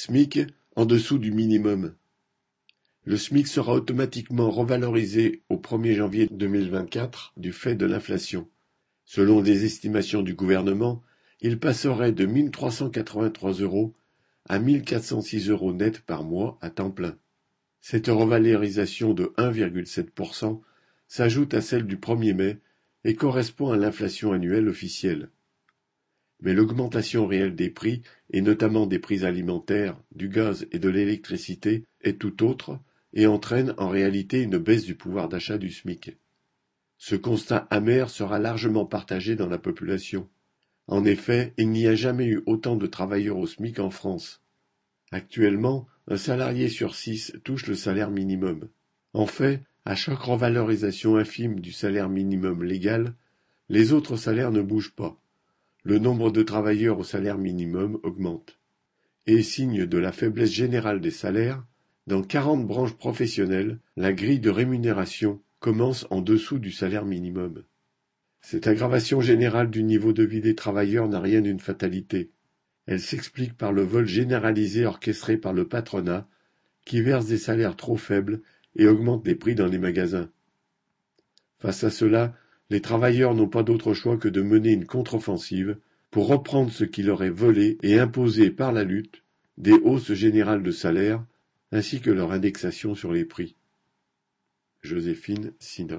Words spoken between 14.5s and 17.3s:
1406 euros net par mois à temps plein.